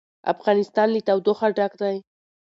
افغانستان 0.33 0.87
له 0.95 1.01
تودوخه 1.07 1.47
ډک 1.57 1.73
دی. 1.81 1.97